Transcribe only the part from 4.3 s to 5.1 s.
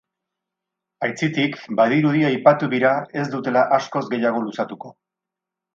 luzatuko.